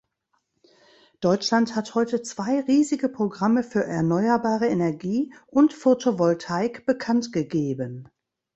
Deutschland 1.19 1.75
hat 1.75 1.93
heute 1.93 2.23
zwei 2.23 2.61
riesige 2.61 3.07
Programme 3.07 3.61
für 3.61 3.83
erneuerbare 3.83 4.65
Energie 4.67 5.31
und 5.45 5.73
Photovoltaik 5.73 6.87
bekanntgegeben. 6.87 8.09